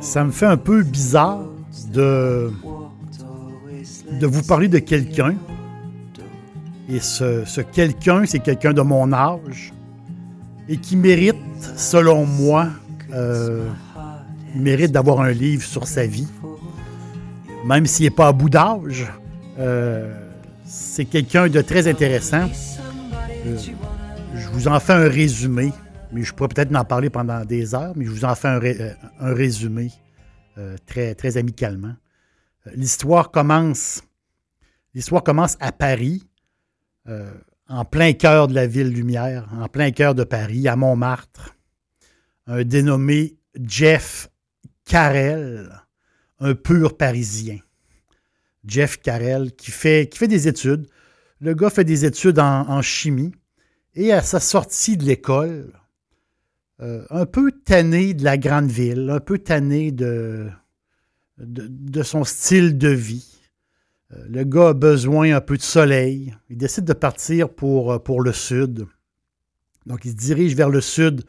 [0.00, 1.40] Ça me fait un peu bizarre
[1.92, 2.52] de,
[4.12, 5.34] de vous parler de quelqu'un.
[6.88, 9.72] Et ce, ce quelqu'un, c'est quelqu'un de mon âge
[10.68, 11.36] et qui mérite,
[11.76, 12.68] selon moi,
[13.12, 13.68] euh,
[14.54, 16.28] mérite d'avoir un livre sur sa vie.
[17.64, 19.06] Même s'il n'est pas à bout d'âge,
[19.58, 20.14] euh,
[20.64, 22.48] c'est quelqu'un de très intéressant.
[23.46, 23.56] Euh,
[24.34, 25.72] je vous en fais un résumé
[26.12, 28.60] mais je pourrais peut-être en parler pendant des heures, mais je vous en fais un,
[28.62, 29.90] euh, résumé
[30.56, 31.94] euh, très, amicalement.
[32.66, 34.02] Euh, l'histoire commence,
[34.94, 36.24] l'histoire commence à Paris,
[37.68, 41.56] en plein cœur de la ville lumière, en plein cœur de Paris, à Montmartre.
[42.46, 44.28] Un dénommé Jeff
[44.84, 45.70] Carrel,
[46.38, 47.60] un pur Parisien.
[48.66, 50.86] Jeff Carrel, qui fait, des études.
[51.40, 53.32] Le gars fait des études en chimie.
[53.94, 55.72] Et à sa sortie de l'école,
[56.80, 60.48] euh, un peu tanné de la grande ville, un peu tanné de,
[62.04, 63.40] son style de vie.
[64.12, 66.36] Euh, le gars a besoin un peu de soleil.
[66.48, 68.86] Il décide de partir pour, euh, pour le sud.
[69.86, 71.24] Donc, il se dirige vers le sud,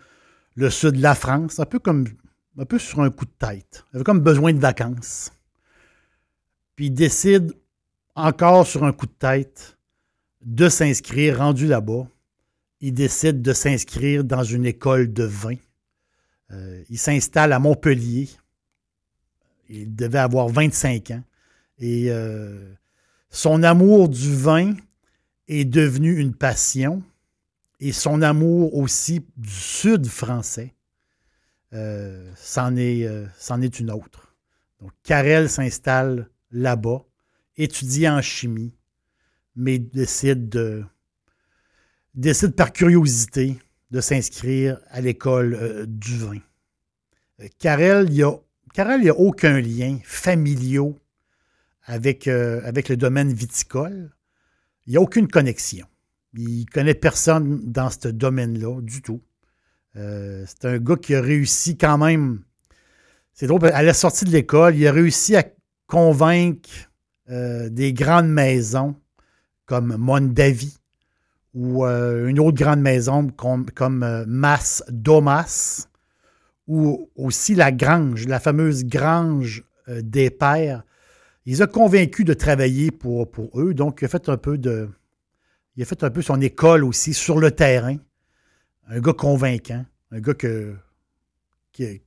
[0.56, 2.06] le sud de la France, un peu comme
[2.60, 3.86] un peu sur un coup de tête.
[3.92, 5.32] Il avait comme besoin de vacances.
[6.76, 7.54] Puis il décide,
[8.16, 9.78] encore sur un coup de tête,
[10.42, 12.08] de s'inscrire, rendu là-bas,
[12.82, 15.56] il décide de s'inscrire dans une école de vin.
[16.52, 18.30] Euh, il s'installe à Montpellier.
[19.70, 21.24] Il devait avoir 25 ans.
[21.78, 22.74] Et euh,
[23.30, 24.76] son amour du vin
[25.48, 27.04] est devenu une passion.
[27.80, 30.74] Et son amour aussi du sud français,
[31.74, 34.36] euh, c'en est, une autre.
[34.82, 37.06] Donc, Carrel s'installe là-bas,
[37.56, 38.74] étudie en chimie,
[39.56, 40.84] mais décide de,
[42.16, 43.58] décide par curiosité
[43.92, 46.38] de s'inscrire à l'école euh, du vin.
[47.42, 48.24] Euh, Carrel, il n'y
[49.10, 50.94] a, aucun lien familial
[51.84, 54.12] avec, euh, le domaine viticole.
[54.86, 55.86] Il n'y a aucune connexion.
[56.36, 59.22] Il ne connaît personne dans ce domaine-là du tout.
[59.96, 62.44] c'est un gars qui a réussi quand même.
[63.34, 65.44] C'est drôle, à la sortie de l'école, il a réussi à
[65.88, 66.70] convaincre
[67.28, 68.96] des grandes maisons
[69.66, 70.79] comme Mondavi,
[71.60, 75.90] ou euh, une autre grande maison comme, comme euh, Mas Domas,
[76.68, 80.84] ou aussi la Grange, la fameuse Grange euh, des Pères.
[81.46, 84.88] Il les a convaincus de travailler pour, eux, donc il a fait un peu de.
[85.76, 87.98] Il a fait un peu son école aussi sur le terrain.
[88.88, 90.76] Un gars convaincant, un gars que.
[91.74, 92.02] Qui,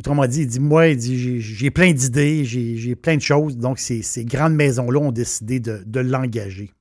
[0.00, 3.56] autrement dit, il dit Moi, j'ai plein d'idées, j'ai plein de choses.
[3.56, 6.72] Donc, ces, grandes maisons-là ont décidé de l'engager.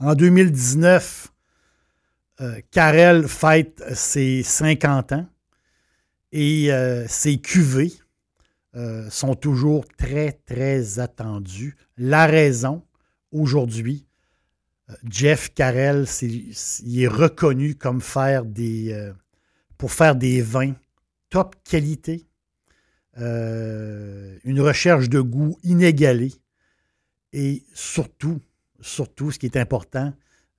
[0.00, 1.32] En 2019,
[2.42, 5.26] euh, Carrel fête ses 50 ans
[6.32, 7.94] et euh, ses cuvées
[8.74, 11.76] euh, sont toujours très, très attendues.
[11.96, 12.84] La raison,
[13.32, 14.06] aujourd'hui,
[15.08, 19.10] Jeff Carrel, il est reconnu comme faire des,
[19.78, 20.74] pour faire des vins
[21.28, 22.24] top qualité,
[23.16, 26.34] une recherche de goût inégalée
[27.32, 28.40] et surtout
[28.80, 30.12] surtout, ce qui est important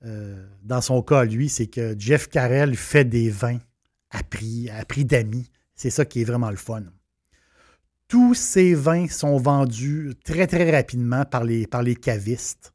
[0.06, 3.60] euh, dans son cas, lui, c'est que Jeff Carrel fait des vins
[4.12, 5.50] à prix, à prix d'amis.
[5.75, 6.84] C'est ça qui est vraiment le fun.
[8.08, 11.66] Tous ces vins sont vendus très, très rapidement par les,
[11.96, 12.74] cavistes.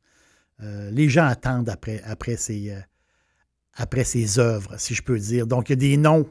[0.60, 2.80] Euh, les gens attendent après, après, ces, euh,
[3.74, 5.46] après ces œuvres, si je peux dire.
[5.46, 6.28] Donc, il y a des noms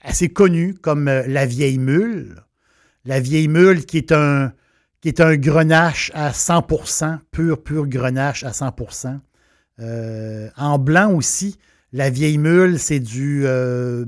[0.00, 2.36] assez connus comme La Vieille Mule.
[3.04, 4.54] La Vieille Mule, qui est un,
[5.00, 9.20] qui est un grenache à 100%, pur, pur grenache à 100%.
[9.80, 11.56] Euh, en blanc aussi,
[11.92, 14.04] la vieille mule, c'est du euh.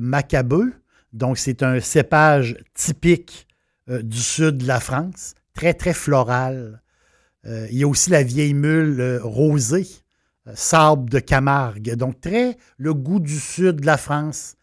[1.13, 3.47] Donc, c'est un cépage typique
[3.89, 6.83] euh, du sud de la France, très, très floral.
[7.47, 9.87] Euh, il y a aussi la vieille mule rosée,
[10.55, 11.95] sable de Camargue.
[11.95, 14.57] Donc, très le goût du sud de la France.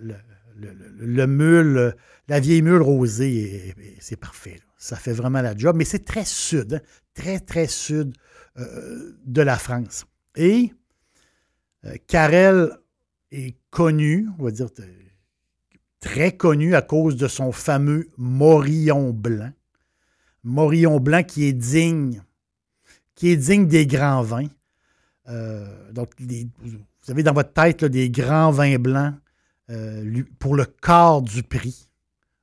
[0.00, 0.14] Le,
[0.98, 1.94] le, mule,
[2.28, 4.60] la vieille mule rosée, c'est parfait.
[4.82, 5.76] Ça fait vraiment la job.
[5.76, 6.80] Mais c'est très sud, hein.
[7.14, 8.14] très, très sud
[8.56, 10.04] de la France.
[10.34, 10.74] Et
[12.06, 12.70] Carrel
[13.30, 14.68] est connu, on va dire
[16.00, 19.52] très connu à cause de son fameux Morillon blanc.
[20.42, 22.20] Morillon blanc qui est digne,
[23.14, 24.48] qui est digne des grands vins.
[25.28, 29.14] Euh, donc, vous avez dans votre tête des grands vins blancs
[29.70, 31.88] euh, pour le quart du prix.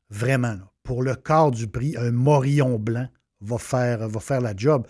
[0.09, 0.57] Vraiment,
[0.89, 3.07] pour le quart du prix, un Morillon blanc
[3.41, 4.87] va faire, la job.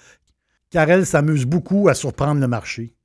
[0.69, 2.95] Car s'amuse beaucoup à surprendre le marché.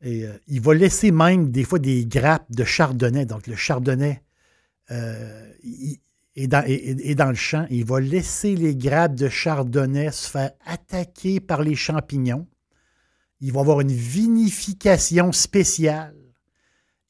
[0.00, 3.26] Et euh, il va laisser même des fois des grappes de chardonnay.
[3.26, 4.22] Donc, le chardonnay
[4.90, 5.52] euh,
[6.36, 6.64] est, dans,
[7.16, 7.66] dans, le champ.
[7.68, 12.48] Il va laisser les grappes de chardonnay se faire attaquer par les champignons.
[13.42, 16.16] Il va avoir une vinification spéciale.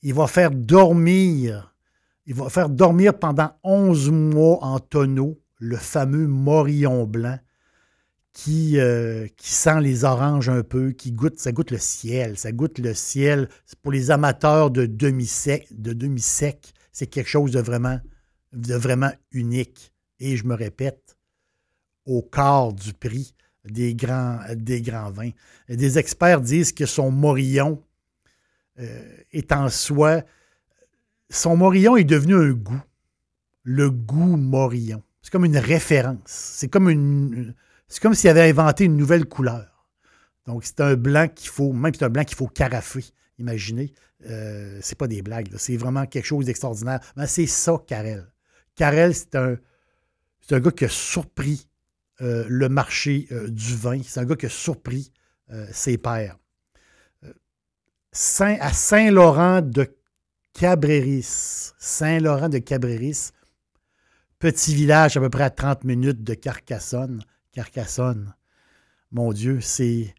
[0.03, 1.70] Il va faire dormir.
[2.31, 7.37] Il va faire dormir pendant 11 mois en tonneau le fameux morillon blanc
[8.33, 12.53] qui, euh, qui sent les oranges un peu, qui goûte, ça goûte le ciel, ça
[12.53, 13.49] goûte le ciel.
[13.83, 17.99] Pour les amateurs de demi-sec, de demi-sec, c'est quelque chose de vraiment,
[18.53, 19.93] de vraiment unique.
[20.21, 21.17] Et je me répète,
[22.07, 23.35] au quart du prix
[23.65, 24.39] des grands,
[25.11, 25.31] vins.
[25.69, 27.83] Des experts disent que son morillon
[28.79, 30.23] euh, est en soi.
[31.31, 32.83] Son morillon est devenu un goût.
[33.63, 35.03] Le goût morillon.
[35.23, 36.19] C'est comme une référence.
[36.27, 37.55] C'est comme une.
[37.89, 39.87] S'il avait inventé une nouvelle couleur.
[40.47, 43.05] Donc, c'est un blanc qu'il faut, même c'est un blanc qu'il faut carafer.
[43.39, 43.93] Imaginez,
[44.29, 47.01] euh, c'est pas des blagues, c'est vraiment quelque chose d'extraordinaire.
[47.17, 48.27] Mais c'est ça, Carrel.
[48.75, 49.57] Carrel, c'est un,
[50.41, 51.69] c'est un gars qui a surpris
[52.21, 54.01] euh, le marché euh, du vin.
[54.05, 55.13] C'est un gars qui a surpris
[55.73, 56.39] ses pairs.
[58.39, 60.00] À Saint-Laurent de
[60.61, 63.31] Cabréris, Saint-Laurent de Cabréris,
[64.39, 67.25] petit village à peu près à 30 minutes de Carcassonne.
[67.51, 68.35] Carcassonne,
[69.11, 70.15] mon Dieu, c'est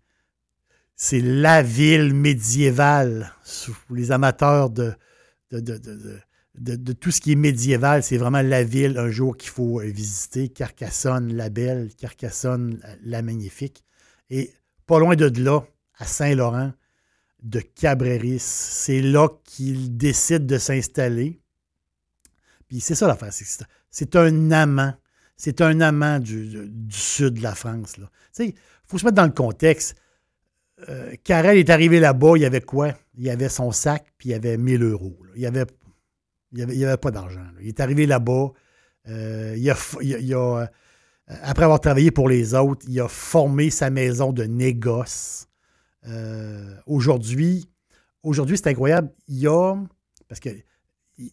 [1.12, 3.32] la ville médiévale.
[3.92, 4.96] Les amateurs de,
[5.52, 10.50] de, tout ce qui est médiéval, c'est vraiment la ville un jour qu'il faut visiter.
[10.50, 13.84] Carcassonne, la belle, Carcassonne, la magnifique.
[14.32, 14.52] Et
[14.88, 15.62] pas loin de là,
[16.00, 16.74] à Saint-Laurent,
[17.42, 21.42] de Cabréris, c'est là qu'il décide de s'installer.
[22.68, 23.34] Puis c'est ça l'affaire,
[23.90, 24.94] c'est un amant.
[25.36, 27.96] C'est un amant du, sud de la France.
[28.38, 28.54] Il
[28.86, 29.96] faut se mettre dans le contexte.
[30.88, 32.94] Euh, Carrel est arrivé là-bas, il y avait quoi?
[33.16, 35.18] Il y avait son sac, puis il y avait 1000 euros.
[35.36, 35.66] Il n'y avait,
[36.52, 37.46] il avait, pas d'argent.
[37.60, 38.52] Il est arrivé là-bas.
[39.08, 39.76] Euh, il a,
[40.38, 40.66] euh,
[41.28, 45.48] après avoir travaillé pour les autres, il a formé sa maison de négoce.
[46.86, 47.70] Aujourd'hui,
[48.24, 49.12] aujourd'hui, c'est incroyable.
[49.28, 49.76] Il a,
[50.28, 50.50] parce que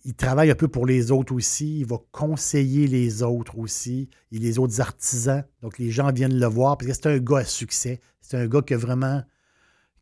[0.05, 1.81] il travaille un peu pour les autres aussi.
[1.81, 5.45] Il va conseiller les autres aussi et les autres artisans.
[5.63, 8.01] Donc, les gens viennent le voir parce que c'est un gars à succès.
[8.21, 9.23] C'est un gars qui a vraiment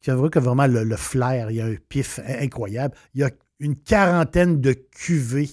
[0.01, 2.95] qui a vraiment le, flair, il y a un pif incroyable.
[3.15, 5.51] Il y a une quarantaine de cuvées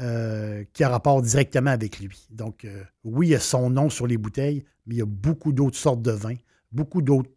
[0.00, 2.28] euh, qui a rapport directement avec lui.
[2.30, 5.06] Donc, euh, oui, il y a son nom sur les bouteilles, mais il y a
[5.06, 6.36] beaucoup d'autres sortes de vins,
[6.70, 7.30] beaucoup d'autres,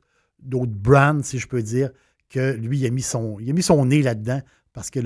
[0.47, 1.91] d'autres brands, si je peux dire,
[2.29, 3.39] que lui, il a mis son,
[3.85, 4.41] nez là-dedans
[4.73, 4.99] parce que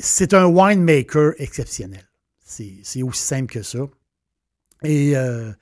[0.00, 2.08] c'est un winemaker exceptionnel.
[2.42, 3.80] C'est, aussi simple que ça.
[4.82, 5.52] Et euh,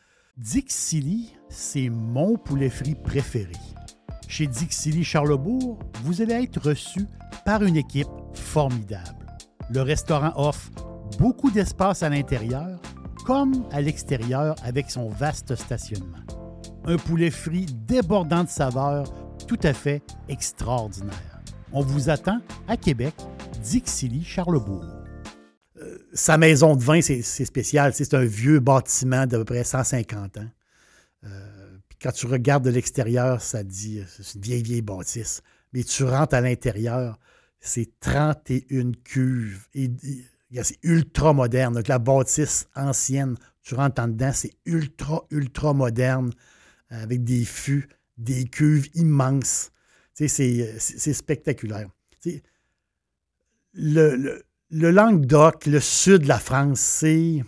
[0.68, 3.52] Silly, c'est mon poulet frit préféré.
[4.28, 7.00] Chez Dixili Charlebourg, vous allez être reçu
[7.44, 9.26] par une équipe formidable.
[9.70, 10.70] Le restaurant offre
[11.18, 12.80] beaucoup d'espace à l'intérieur
[13.24, 16.24] comme à l'extérieur avec son vaste stationnement.
[16.88, 19.12] Un poulet frit débordant de saveurs
[19.46, 21.42] tout à fait extraordinaire.
[21.70, 23.14] On vous attend à Québec,
[23.62, 24.86] Dixilly, Charlebourg.
[25.76, 27.92] Euh, sa maison de vin, c'est spécial.
[27.92, 30.48] C'est un vieux bâtiment d'à peu près 150 ans.
[31.24, 35.42] Euh, quand tu regardes de l'extérieur, ça dit, c'est une vieille, vieille bâtisse.
[35.74, 37.18] Mais tu rentres à l'intérieur,
[37.60, 39.68] c'est 31 cuves.
[39.74, 39.90] Et,
[40.62, 41.74] c'est ultra moderne.
[41.74, 46.30] Donc, la bâtisse ancienne, tu rentres en dedans, c'est ultra, ultra moderne,
[46.90, 49.70] avec des fûts, des cuves immenses.
[50.14, 51.88] Sais, c'est spectaculaire.
[53.74, 57.42] le, Languedoc, le sud de la France, c'est.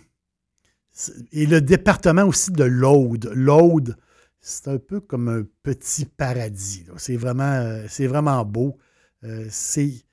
[1.31, 3.31] Et le département aussi de l'Aude.
[3.33, 3.97] L'Aude,
[4.41, 6.85] c'est un peu comme un petit paradis.
[6.97, 8.77] C'est vraiment, euh, vraiment beau.
[9.23, 10.03] Euh, c'est,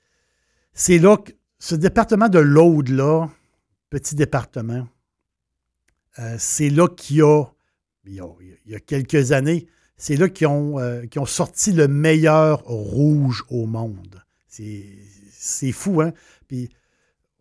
[0.99, 3.29] là que ce département de l'Aude-là,
[3.91, 4.87] petit département,
[6.19, 7.45] euh, c'est là qu'il y a,
[8.09, 13.67] il y a, quelques années, c'est là qu'ils ont, euh, sorti le meilleur rouge au
[13.67, 14.23] monde.
[14.49, 16.13] C'est fou, hein?
[16.47, 16.69] Puis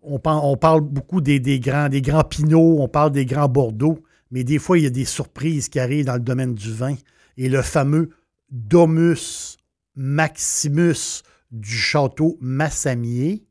[0.01, 4.43] on, parle beaucoup des, des, grands, des grands Pinots, on parle des grands Bordeaux, mais
[4.43, 6.95] des fois, il y a des surprises qui arrivent dans le domaine du vin.
[7.37, 8.09] Et le fameux
[8.49, 9.57] Domus
[9.95, 13.45] Maximus du château Massamier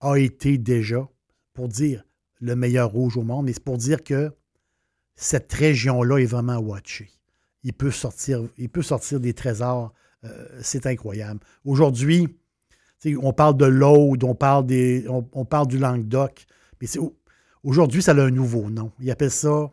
[0.00, 1.08] a été déjà,
[1.52, 2.04] pour dire
[2.40, 4.32] le meilleur rouge au monde, mais c'est pour dire que
[5.20, 7.10] cette région-là est vraiment watchée.
[7.62, 9.92] Il peut sortir, il peut sortir des trésors.
[10.24, 11.40] Euh, c'est incroyable.
[11.66, 12.26] Aujourd'hui,
[13.20, 14.66] on parle de l'Aude, on parle
[15.08, 16.46] on, parle du Languedoc,
[16.80, 16.88] mais
[17.62, 18.92] aujourd'hui, ça a un nouveau nom.
[18.98, 19.70] Ils appellent ça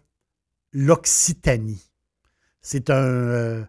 [0.73, 1.81] l'Occitanie.
[2.61, 2.95] C'est un.
[2.95, 3.63] Euh,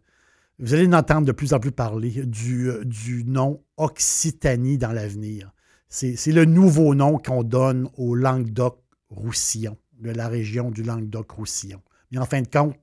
[0.59, 4.91] vous allez en entendre de plus en plus parler du, euh, du nom Occitanie dans
[4.91, 5.53] l'avenir.
[5.89, 11.83] C'est le nouveau nom qu'on donne au Languedoc-Roussillon, de la région du Languedoc-Roussillon.
[12.11, 12.77] Mais en fin de compte,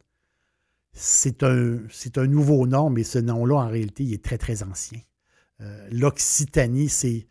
[0.94, 1.80] c'est un,
[2.16, 5.00] un nouveau nom, mais ce nom-là, en réalité, il est très, très ancien.
[5.62, 7.28] Euh, L'Occitanie, c'est,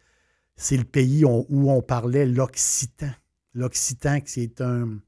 [0.71, 3.11] le pays où on parlait l'Occitan.
[3.55, 4.99] L'Occitan, c'est un,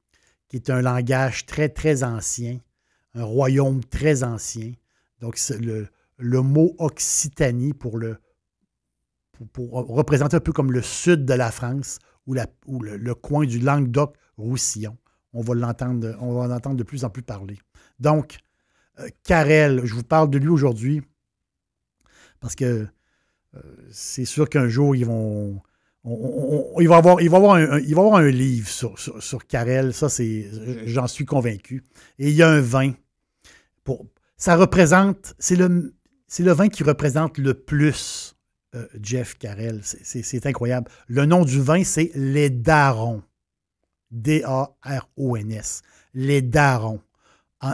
[0.49, 2.59] qui est un langage très, très ancien,
[3.15, 4.73] un royaume très ancien.
[5.21, 8.19] Donc, le, le mot Occitanie pour le,
[9.53, 13.45] pour, représenter un peu comme le sud de la France ou, la, ou le, coin
[13.45, 13.59] du
[14.39, 14.97] Languedoc-Roussillon.
[15.33, 17.59] On va l'entendre, on va en entendre de plus en plus parler.
[17.99, 18.39] Donc,
[18.99, 21.03] euh, Carrel, je vous parle de lui aujourd'hui
[22.41, 22.87] parce que
[23.55, 25.61] euh, c'est sûr qu'un jour, ils vont.
[26.81, 29.93] il, va avoir, il, va avoir un, il va avoir un livre sur, sur, Carrel,
[29.93, 30.49] ça, c'est,
[30.87, 31.85] j'en suis convaincu.
[32.19, 32.93] Et il y a un vin.
[33.85, 35.95] Pour, ça représente, c'est le,
[36.27, 38.37] c'est le vin qui représente le plus
[38.75, 39.81] euh, Jeff Carrel.
[39.83, 40.91] C'est incroyable.
[41.09, 43.23] Le nom du vin, c'est Les Darons.
[44.11, 45.83] D-A-R-O-N-S.
[46.15, 47.01] Les Darons.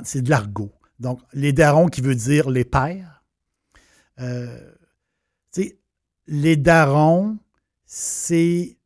[0.04, 0.72] C'est de l'argot.
[1.00, 3.24] Donc, les Darons qui veut dire les pères.
[4.20, 4.72] Euh,
[6.26, 7.38] les Darons,
[7.84, 8.78] c'est.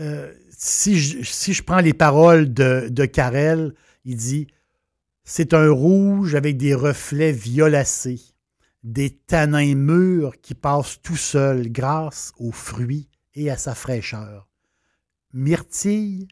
[0.00, 4.46] Euh, si, je, si, je, prends les paroles de, de Carrel, il dit
[5.24, 8.32] C'est un rouge avec des reflets violacés
[8.82, 14.48] des tanins mûrs qui passent tout seuls grâce aux fruits et à sa fraîcheur.
[15.32, 16.28] Myrtille,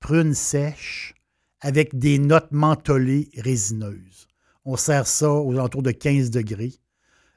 [0.00, 1.14] prune sèche,
[1.60, 4.28] avec des notes mentholées résineuses.
[4.64, 6.74] On sert ça aux alentours de 15 degrés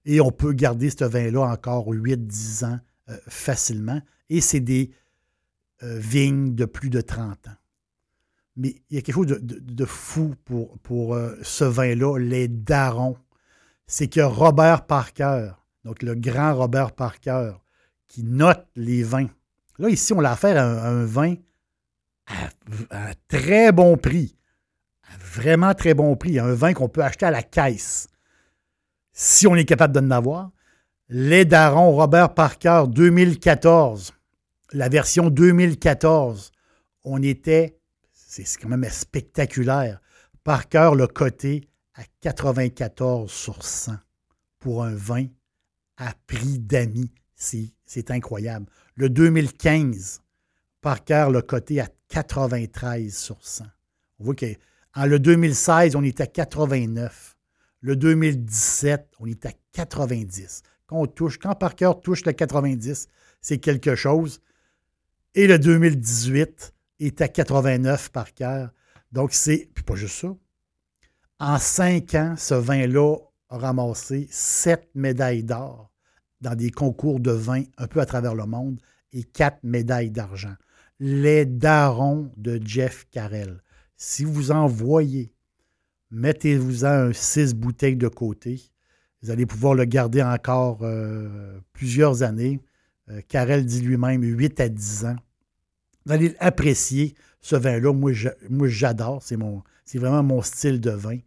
[0.05, 2.79] et on peut garder ce vin-là encore 8-10 ans
[3.09, 4.01] euh, facilement.
[4.29, 4.91] Et c'est des
[5.83, 7.57] euh, vignes de plus de 30 ans.
[8.55, 13.17] Mais il y a quelque chose de, fou pour, euh, ce vin-là, les darons
[13.87, 15.51] c'est que Robert Parker,
[15.83, 17.53] donc le grand Robert Parker,
[18.07, 19.29] qui note les vins.
[19.79, 21.35] Là, ici, on l'a affaire à un, vin
[22.27, 24.35] à, très bon prix.
[25.03, 26.39] À vraiment très bon prix.
[26.39, 28.07] Un vin qu'on peut acheter à la caisse.
[29.11, 30.51] Si on est capable de en avoir.
[31.09, 34.13] Les Darons Robert Parker 2014.
[34.71, 36.51] La version 2014.
[37.03, 37.77] On était,
[38.13, 39.99] c'est quand même spectaculaire.
[40.43, 43.93] Parker le côté à 94 sur 100
[44.59, 45.25] pour un vin
[45.97, 47.11] à prix d'amis.
[47.35, 48.65] C'est incroyable.
[48.95, 50.21] Le 2015,
[50.81, 53.65] Parker l'a coté à 93 sur 100.
[54.19, 57.35] On voit qu'en le 2016, on était à 89.
[57.81, 60.61] Le 2017, on est à 90.
[60.85, 63.07] Quand, on touche, quand Parker touche le 90,
[63.41, 64.41] c'est quelque chose.
[65.33, 68.67] Et le 2018 est à 89 Parker.
[69.11, 70.35] Donc, c'est, puis pas juste ça,
[71.39, 73.17] en cinq ans, ce vin-là
[73.49, 75.91] a ramassé sept médailles d'or
[76.41, 78.79] dans des concours de vin un peu à travers le monde
[79.13, 80.53] et quatre médailles d'argent.
[81.05, 83.61] Les darons de Jeff Carrel.
[83.97, 85.33] Si vous en voyez,
[86.11, 88.61] mettez-vous-en un six bouteilles de côté.
[89.21, 92.61] Vous allez pouvoir le garder encore euh, plusieurs années.
[93.09, 95.15] Euh, Carrel dit lui-même 8 à 10 ans.
[96.05, 97.91] Vous allez apprécier ce vin-là.
[97.91, 99.21] Moi, j'adore.
[99.21, 99.35] C'est,
[99.97, 101.17] vraiment mon style de vin.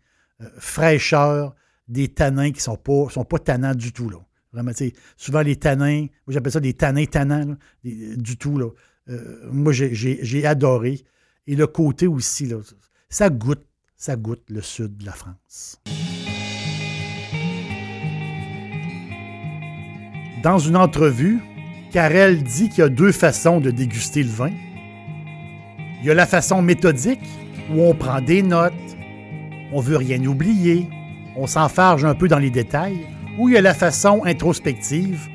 [0.40, 1.54] Euh, fraîcheur,
[1.86, 3.26] des tanins qui ne sont pas, sont
[3.74, 4.08] du tout.
[4.08, 4.20] Là.
[4.54, 4.72] Vraiment,
[5.18, 8.56] souvent, les tanins, j'appelle ça des tanins tannants, du tout.
[8.56, 8.70] Là.
[9.08, 11.02] Euh, moi, j'ai adoré.
[11.46, 12.52] Et le côté aussi,
[13.08, 13.64] ça goûte,
[13.96, 15.80] ça goûte le sud de la France.
[20.42, 21.40] Dans une entrevue,
[21.92, 24.52] Carrel dit qu'il y a deux façons de déguster le vin.
[26.00, 27.26] Il y a la façon méthodique,
[27.72, 28.72] où on prend des notes,
[29.72, 30.88] on veut rien oublier,
[31.36, 33.06] on s'enfarge un peu dans les détails,
[33.38, 35.28] ou il y a la façon introspective,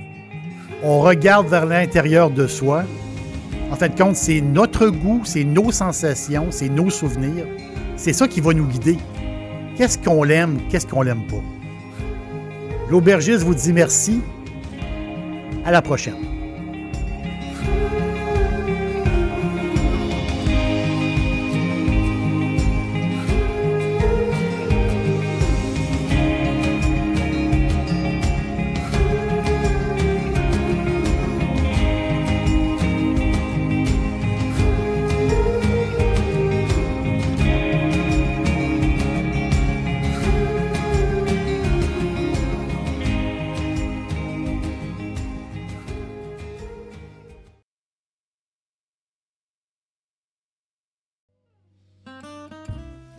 [0.84, 2.86] On regarde vers l'intérieur de soi.
[3.72, 7.46] En fait, compte, c'est notre goût, c'est nos sensations, c'est nos souvenirs.
[7.96, 8.98] C'est ça qui va nous guider.
[9.78, 11.42] Qu'est-ce qu'on l'aime, qu'est-ce qu'on l'aime pas?
[12.90, 14.22] L'aubergiste vous dit merci.
[15.64, 16.41] À la prochaine.